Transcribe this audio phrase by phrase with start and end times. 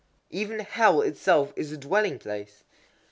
[0.31, 2.63] _Even Hell itself is a dwelling place.